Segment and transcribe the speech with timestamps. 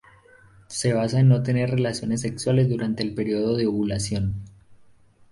[0.65, 4.33] Se basa en no tener relaciones sexuales durante el período de ovulación.